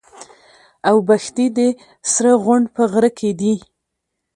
اوبښتي 0.89 1.45
د 1.57 1.59
سره 2.13 2.31
غونډ 2.43 2.65
په 2.75 2.83
غره 2.91 3.11
کي 3.19 3.31
دي. 3.39 3.53